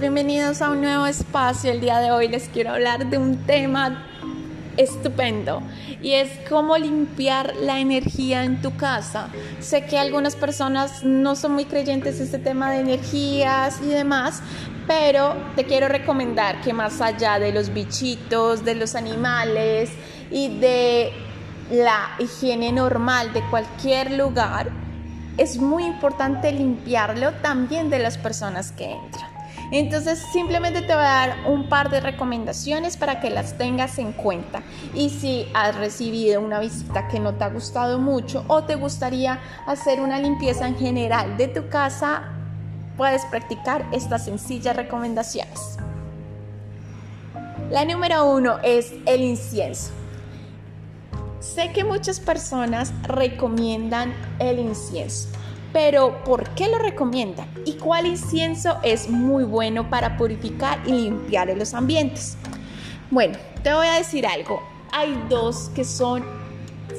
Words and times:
bienvenidos 0.00 0.60
a 0.60 0.70
un 0.70 0.80
nuevo 0.80 1.06
espacio. 1.06 1.70
El 1.70 1.80
día 1.80 1.98
de 1.98 2.10
hoy 2.10 2.26
les 2.26 2.48
quiero 2.48 2.70
hablar 2.70 3.10
de 3.10 3.18
un 3.18 3.36
tema 3.46 4.04
estupendo 4.76 5.62
y 6.02 6.12
es 6.14 6.30
cómo 6.48 6.76
limpiar 6.76 7.54
la 7.60 7.78
energía 7.78 8.44
en 8.44 8.60
tu 8.60 8.76
casa. 8.76 9.28
Sé 9.60 9.84
que 9.86 9.98
algunas 9.98 10.34
personas 10.34 11.04
no 11.04 11.36
son 11.36 11.52
muy 11.52 11.66
creyentes 11.66 12.16
en 12.16 12.24
este 12.24 12.38
tema 12.38 12.72
de 12.72 12.80
energías 12.80 13.80
y 13.82 13.88
demás, 13.88 14.42
pero 14.88 15.36
te 15.54 15.64
quiero 15.64 15.86
recomendar 15.86 16.60
que 16.60 16.72
más 16.72 17.00
allá 17.00 17.38
de 17.38 17.52
los 17.52 17.72
bichitos, 17.72 18.64
de 18.64 18.74
los 18.74 18.96
animales 18.96 19.90
y 20.30 20.58
de 20.58 21.12
la 21.70 22.16
higiene 22.18 22.72
normal 22.72 23.32
de 23.32 23.42
cualquier 23.48 24.12
lugar, 24.12 24.70
es 25.36 25.58
muy 25.58 25.84
importante 25.84 26.50
limpiarlo 26.50 27.32
también 27.42 27.90
de 27.90 28.00
las 28.00 28.18
personas 28.18 28.72
que 28.72 28.90
entran. 28.92 29.33
Entonces 29.76 30.24
simplemente 30.32 30.82
te 30.82 30.94
voy 30.94 31.02
a 31.02 31.26
dar 31.26 31.36
un 31.48 31.68
par 31.68 31.90
de 31.90 31.98
recomendaciones 31.98 32.96
para 32.96 33.18
que 33.18 33.28
las 33.28 33.58
tengas 33.58 33.98
en 33.98 34.12
cuenta. 34.12 34.62
Y 34.94 35.10
si 35.10 35.48
has 35.52 35.74
recibido 35.74 36.40
una 36.40 36.60
visita 36.60 37.08
que 37.08 37.18
no 37.18 37.34
te 37.34 37.42
ha 37.42 37.48
gustado 37.48 37.98
mucho 37.98 38.44
o 38.46 38.62
te 38.62 38.76
gustaría 38.76 39.40
hacer 39.66 40.00
una 40.00 40.20
limpieza 40.20 40.68
en 40.68 40.76
general 40.76 41.36
de 41.36 41.48
tu 41.48 41.68
casa, 41.70 42.22
puedes 42.96 43.24
practicar 43.24 43.84
estas 43.90 44.26
sencillas 44.26 44.76
recomendaciones. 44.76 45.76
La 47.68 47.84
número 47.84 48.26
uno 48.26 48.60
es 48.62 48.92
el 49.06 49.22
incienso. 49.22 49.90
Sé 51.40 51.72
que 51.72 51.82
muchas 51.82 52.20
personas 52.20 52.92
recomiendan 53.02 54.14
el 54.38 54.60
incienso, 54.60 55.30
pero 55.74 56.22
¿por 56.22 56.50
qué 56.50 56.68
lo 56.68 56.78
recomiendan? 56.78 57.48
¿Y 57.66 57.72
cuál 57.72 58.06
incienso 58.06 58.78
es 58.84 59.10
muy 59.10 59.42
bueno 59.42 59.90
para 59.90 60.16
purificar 60.16 60.78
y 60.86 60.92
limpiar 60.92 61.48
los 61.48 61.74
ambientes? 61.74 62.38
Bueno, 63.10 63.36
te 63.64 63.74
voy 63.74 63.88
a 63.88 63.94
decir 63.94 64.24
algo. 64.24 64.62
Hay 64.92 65.20
dos 65.28 65.72
que 65.74 65.84
son 65.84 66.24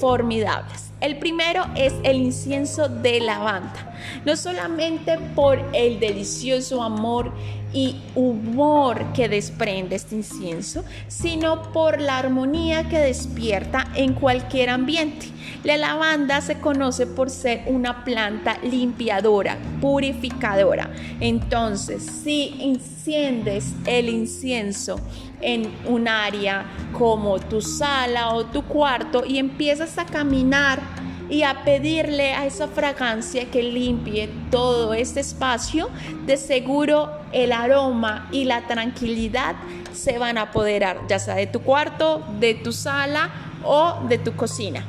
formidables. 0.00 0.92
El 1.00 1.18
primero 1.18 1.66
es 1.74 1.94
el 2.04 2.18
incienso 2.18 2.88
de 2.88 3.20
lavanda, 3.20 3.92
no 4.24 4.36
solamente 4.36 5.18
por 5.34 5.58
el 5.72 5.98
delicioso 5.98 6.80
amor 6.80 7.32
y 7.72 7.96
humor 8.14 9.12
que 9.14 9.28
desprende 9.28 9.96
este 9.96 10.14
incienso, 10.14 10.84
sino 11.08 11.72
por 11.72 12.00
la 12.00 12.18
armonía 12.18 12.88
que 12.88 12.98
despierta 12.98 13.88
en 13.96 14.14
cualquier 14.14 14.70
ambiente. 14.70 15.26
La 15.62 15.76
lavanda 15.76 16.40
se 16.40 16.58
conoce 16.58 17.06
por 17.06 17.28
ser 17.28 17.64
una 17.66 18.02
planta 18.02 18.56
limpiadora, 18.62 19.58
purificadora. 19.80 20.90
Entonces, 21.20 22.02
si 22.02 22.56
enciendes 22.60 23.74
el 23.84 24.08
incienso 24.08 24.98
en 25.42 25.70
un 25.86 26.08
área 26.08 26.64
como 26.96 27.38
tu 27.38 27.60
sala 27.60 28.34
o 28.34 28.46
tu 28.46 28.62
cuarto 28.62 29.24
y 29.26 29.36
empiezas 29.36 29.98
a 29.98 30.06
caminar 30.06 30.80
y 31.28 31.42
a 31.42 31.62
pedirle 31.62 32.32
a 32.32 32.46
esa 32.46 32.66
fragancia 32.66 33.50
que 33.50 33.62
limpie 33.62 34.30
todo 34.50 34.94
este 34.94 35.20
espacio, 35.20 35.90
de 36.24 36.38
seguro 36.38 37.10
el 37.32 37.52
aroma 37.52 38.28
y 38.32 38.44
la 38.44 38.66
tranquilidad 38.66 39.56
se 39.92 40.18
van 40.18 40.38
a 40.38 40.42
apoderar, 40.42 41.00
ya 41.06 41.18
sea 41.18 41.34
de 41.34 41.46
tu 41.46 41.60
cuarto, 41.60 42.24
de 42.40 42.54
tu 42.54 42.72
sala 42.72 43.30
o 43.62 44.06
de 44.08 44.16
tu 44.16 44.34
cocina. 44.34 44.84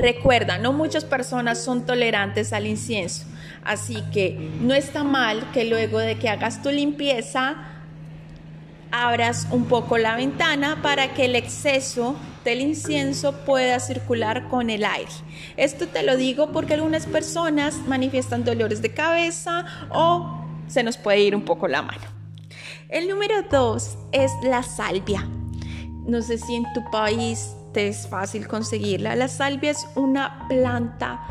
Recuerda, 0.00 0.56
no 0.56 0.72
muchas 0.72 1.04
personas 1.04 1.62
son 1.62 1.84
tolerantes 1.84 2.54
al 2.54 2.66
incienso, 2.66 3.26
así 3.62 4.02
que 4.14 4.50
no 4.62 4.72
está 4.72 5.04
mal 5.04 5.50
que 5.52 5.66
luego 5.66 5.98
de 5.98 6.18
que 6.18 6.30
hagas 6.30 6.62
tu 6.62 6.70
limpieza, 6.70 7.56
abras 8.90 9.46
un 9.50 9.66
poco 9.66 9.98
la 9.98 10.16
ventana 10.16 10.80
para 10.82 11.12
que 11.12 11.26
el 11.26 11.36
exceso 11.36 12.16
del 12.44 12.62
incienso 12.62 13.44
pueda 13.44 13.78
circular 13.78 14.48
con 14.48 14.70
el 14.70 14.86
aire. 14.86 15.12
Esto 15.58 15.86
te 15.86 16.02
lo 16.02 16.16
digo 16.16 16.50
porque 16.50 16.74
algunas 16.74 17.04
personas 17.04 17.76
manifiestan 17.86 18.42
dolores 18.42 18.80
de 18.80 18.94
cabeza 18.94 19.66
o 19.90 20.46
se 20.66 20.82
nos 20.82 20.96
puede 20.96 21.20
ir 21.20 21.36
un 21.36 21.44
poco 21.44 21.68
la 21.68 21.82
mano. 21.82 22.04
El 22.88 23.06
número 23.06 23.42
dos 23.50 23.98
es 24.12 24.32
la 24.42 24.62
salvia. 24.62 25.28
No 26.06 26.22
sé 26.22 26.38
si 26.38 26.54
en 26.54 26.64
tu 26.72 26.90
país 26.90 27.54
te 27.72 27.88
es 27.88 28.06
fácil 28.06 28.46
conseguirla. 28.48 29.16
La 29.16 29.28
salvia 29.28 29.70
es 29.70 29.86
una 29.94 30.46
planta 30.48 31.26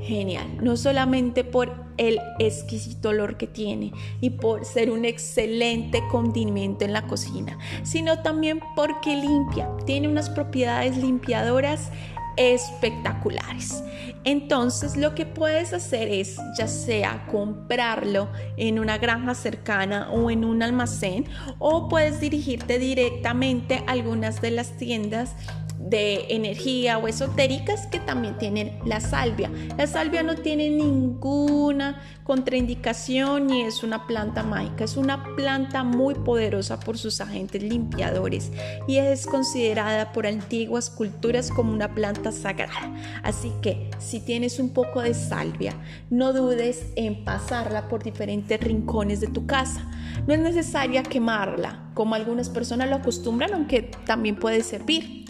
genial, 0.00 0.46
no 0.62 0.76
solamente 0.76 1.44
por 1.44 1.90
el 1.96 2.18
exquisito 2.38 3.10
olor 3.10 3.36
que 3.36 3.46
tiene 3.46 3.92
y 4.20 4.30
por 4.30 4.64
ser 4.64 4.90
un 4.90 5.04
excelente 5.04 6.02
condimento 6.10 6.84
en 6.84 6.94
la 6.94 7.06
cocina, 7.06 7.58
sino 7.82 8.22
también 8.22 8.60
porque 8.74 9.14
limpia, 9.16 9.68
tiene 9.84 10.08
unas 10.08 10.30
propiedades 10.30 10.96
limpiadoras 10.96 11.90
espectaculares. 12.36 13.82
Entonces 14.24 14.96
lo 14.96 15.14
que 15.14 15.26
puedes 15.26 15.72
hacer 15.72 16.08
es 16.08 16.38
ya 16.56 16.68
sea 16.68 17.26
comprarlo 17.30 18.28
en 18.56 18.78
una 18.78 18.98
granja 18.98 19.34
cercana 19.34 20.10
o 20.10 20.30
en 20.30 20.44
un 20.44 20.62
almacén 20.62 21.26
o 21.58 21.88
puedes 21.88 22.20
dirigirte 22.20 22.78
directamente 22.78 23.82
a 23.86 23.92
algunas 23.92 24.40
de 24.40 24.52
las 24.52 24.76
tiendas 24.76 25.34
de 25.80 26.26
energía 26.28 26.98
o 26.98 27.08
esotéricas 27.08 27.86
que 27.86 27.98
también 27.98 28.36
tienen 28.38 28.78
la 28.84 29.00
salvia. 29.00 29.50
La 29.78 29.86
salvia 29.86 30.22
no 30.22 30.36
tiene 30.36 30.68
ninguna 30.68 32.00
contraindicación 32.24 33.46
ni 33.46 33.62
es 33.62 33.82
una 33.82 34.06
planta 34.06 34.42
mágica, 34.42 34.84
es 34.84 34.96
una 34.96 35.34
planta 35.36 35.82
muy 35.82 36.14
poderosa 36.14 36.78
por 36.78 36.98
sus 36.98 37.20
agentes 37.20 37.62
limpiadores 37.62 38.52
y 38.86 38.98
es 38.98 39.26
considerada 39.26 40.12
por 40.12 40.26
antiguas 40.26 40.90
culturas 40.90 41.50
como 41.50 41.72
una 41.72 41.94
planta 41.94 42.30
sagrada. 42.30 42.94
Así 43.22 43.50
que 43.62 43.90
si 43.98 44.20
tienes 44.20 44.58
un 44.60 44.70
poco 44.70 45.00
de 45.00 45.14
salvia, 45.14 45.74
no 46.10 46.32
dudes 46.32 46.92
en 46.96 47.24
pasarla 47.24 47.88
por 47.88 48.02
diferentes 48.02 48.60
rincones 48.60 49.20
de 49.20 49.28
tu 49.28 49.46
casa. 49.46 49.90
No 50.26 50.34
es 50.34 50.40
necesaria 50.40 51.02
quemarla, 51.02 51.90
como 51.94 52.14
algunas 52.14 52.50
personas 52.50 52.90
lo 52.90 52.96
acostumbran, 52.96 53.54
aunque 53.54 53.90
también 54.04 54.36
puede 54.36 54.62
servir. 54.62 55.20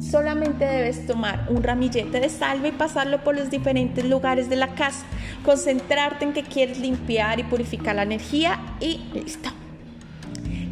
Solamente 0.00 0.64
debes 0.64 1.06
tomar 1.06 1.46
un 1.48 1.62
ramillete 1.62 2.20
de 2.20 2.28
salva 2.28 2.68
y 2.68 2.72
pasarlo 2.72 3.24
por 3.24 3.36
los 3.36 3.50
diferentes 3.50 4.04
lugares 4.04 4.48
de 4.48 4.56
la 4.56 4.68
casa. 4.68 5.04
Concentrarte 5.44 6.24
en 6.24 6.32
que 6.32 6.44
quieres 6.44 6.78
limpiar 6.78 7.40
y 7.40 7.44
purificar 7.44 7.96
la 7.96 8.04
energía 8.04 8.60
y 8.80 9.00
listo. 9.12 9.50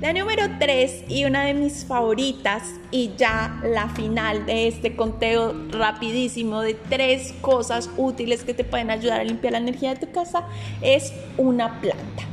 La 0.00 0.12
número 0.12 0.44
3 0.58 1.04
y 1.08 1.24
una 1.24 1.44
de 1.44 1.54
mis 1.54 1.86
favoritas 1.86 2.62
y 2.90 3.12
ya 3.16 3.60
la 3.64 3.88
final 3.88 4.44
de 4.46 4.68
este 4.68 4.94
conteo 4.94 5.54
rapidísimo 5.70 6.60
de 6.60 6.74
tres 6.74 7.32
cosas 7.40 7.90
útiles 7.96 8.44
que 8.44 8.52
te 8.52 8.62
pueden 8.62 8.90
ayudar 8.90 9.20
a 9.20 9.24
limpiar 9.24 9.52
la 9.52 9.58
energía 9.58 9.94
de 9.94 10.06
tu 10.06 10.12
casa 10.12 10.44
es 10.82 11.14
una 11.38 11.80
planta. 11.80 12.24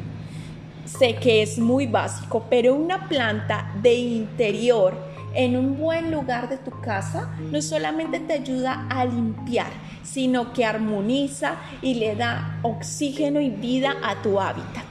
Sé 0.85 1.15
que 1.15 1.41
es 1.41 1.57
muy 1.57 1.87
básico, 1.87 2.45
pero 2.49 2.75
una 2.75 3.07
planta 3.07 3.73
de 3.81 3.93
interior 3.95 5.12
en 5.33 5.57
un 5.57 5.77
buen 5.77 6.11
lugar 6.11 6.49
de 6.49 6.57
tu 6.57 6.71
casa 6.81 7.35
no 7.51 7.61
solamente 7.61 8.19
te 8.19 8.33
ayuda 8.33 8.87
a 8.89 9.05
limpiar, 9.05 9.71
sino 10.03 10.53
que 10.53 10.65
armoniza 10.65 11.55
y 11.81 11.95
le 11.95 12.15
da 12.15 12.59
oxígeno 12.61 13.41
y 13.41 13.49
vida 13.49 13.95
a 14.03 14.21
tu 14.21 14.39
hábitat. 14.39 14.85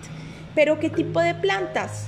¿Pero 0.54 0.78
qué 0.78 0.90
tipo 0.90 1.20
de 1.20 1.34
plantas? 1.34 2.06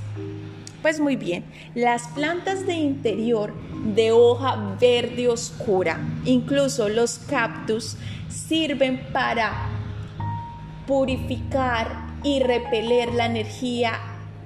Pues 0.83 1.01
muy 1.01 1.17
bien, 1.17 1.45
las 1.75 2.09
plantas 2.09 2.67
de 2.67 2.75
interior 2.75 3.55
de 3.95 4.13
hoja 4.13 4.77
verde 4.79 5.29
oscura, 5.29 5.99
incluso 6.27 6.89
los 6.89 7.19
cactus, 7.19 7.97
sirven 8.29 9.01
para 9.13 9.71
purificar 10.87 12.05
y 12.23 12.41
repeler 12.41 13.15
la 13.15 13.27
energía 13.27 13.99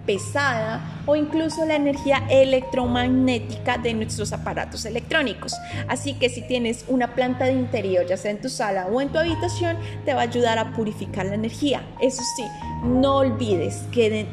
pesada 0.09 1.03
o 1.05 1.17
incluso 1.17 1.67
la 1.67 1.77
energía 1.77 2.25
electromagnética 2.31 3.77
de 3.77 3.93
nuestros 3.93 4.33
aparatos 4.33 4.87
electrónicos. 4.87 5.53
Así 5.87 6.15
que 6.15 6.31
si 6.31 6.41
tienes 6.41 6.87
una 6.89 7.15
planta 7.15 7.45
de 7.45 7.53
interior, 7.53 8.07
ya 8.07 8.17
sea 8.17 8.31
en 8.31 8.41
tu 8.41 8.49
sala 8.49 8.87
o 8.87 9.03
en 9.03 9.11
tu 9.11 9.19
habitación, 9.19 9.77
te 10.07 10.15
va 10.15 10.21
a 10.21 10.25
ayudar 10.25 10.59
a 10.59 10.73
purificar 10.73 11.27
la 11.27 11.35
energía. 11.35 11.83
Eso 12.01 12.23
sí, 12.37 12.45
no 12.85 13.19
olvides 13.19 13.83
que 13.93 14.27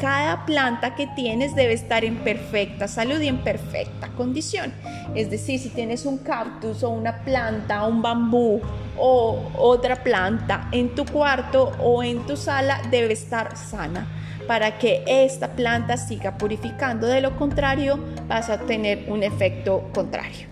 cada 0.00 0.46
planta 0.46 0.94
que 0.94 1.06
tienes 1.08 1.54
debe 1.54 1.74
estar 1.74 2.02
en 2.02 2.16
perfecta 2.16 2.88
salud 2.88 3.20
y 3.20 3.28
en 3.28 3.44
perfecta 3.44 4.08
condición. 4.16 4.72
Es 5.14 5.30
decir, 5.30 5.60
si 5.60 5.68
tienes 5.68 6.06
un 6.06 6.16
cactus 6.16 6.82
o 6.82 6.88
una 6.88 7.22
planta, 7.24 7.84
un 7.84 8.00
bambú 8.00 8.62
o 8.96 9.50
otra 9.58 10.02
planta 10.02 10.70
en 10.72 10.94
tu 10.94 11.04
cuarto 11.04 11.72
o 11.78 12.02
en 12.02 12.24
tu 12.24 12.38
sala, 12.38 12.80
debe 12.90 13.12
estar 13.12 13.54
sana 13.54 14.06
para 14.50 14.78
que 14.78 15.04
esta 15.06 15.52
planta 15.52 15.96
siga 15.96 16.36
purificando. 16.36 17.06
De 17.06 17.20
lo 17.20 17.36
contrario, 17.36 18.00
vas 18.26 18.50
a 18.50 18.58
tener 18.58 19.04
un 19.06 19.22
efecto 19.22 19.88
contrario. 19.94 20.48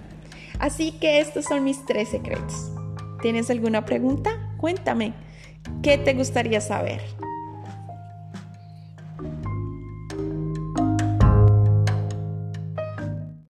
Así 0.60 0.92
que 0.92 1.18
estos 1.18 1.46
son 1.46 1.64
mis 1.64 1.84
tres 1.84 2.10
secretos. 2.10 2.70
¿Tienes 3.22 3.50
alguna 3.50 3.84
pregunta? 3.84 4.54
Cuéntame. 4.56 5.14
¿Qué 5.82 5.98
te 5.98 6.14
gustaría 6.14 6.60
saber? 6.60 7.00